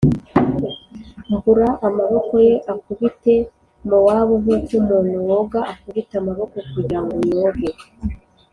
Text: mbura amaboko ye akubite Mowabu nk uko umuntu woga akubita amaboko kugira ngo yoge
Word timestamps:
mbura 1.33 1.67
amaboko 1.87 2.33
ye 2.47 2.53
akubite 2.73 3.33
Mowabu 3.89 4.33
nk 4.41 4.49
uko 4.57 4.71
umuntu 4.81 5.15
woga 5.29 5.59
akubita 5.73 6.13
amaboko 6.21 6.55
kugira 6.71 6.99
ngo 7.03 7.15
yoge 7.31 7.69